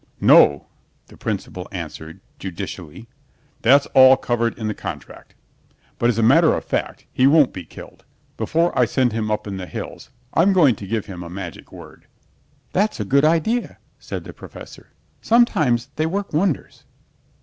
[0.19, 0.65] "No,"
[1.05, 3.07] the principal answered, judicially,
[3.61, 5.35] "that's all covered in the contract.
[5.99, 8.03] But as a matter of fact he won't be killed.
[8.35, 11.71] Before I send him up in the hills I'm going to give him a magic
[11.71, 12.07] word."
[12.73, 14.89] "That's a good idea," said the Professor.
[15.21, 16.83] "Sometimes they work wonders."